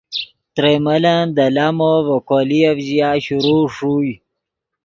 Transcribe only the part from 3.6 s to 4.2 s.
ݰوئے۔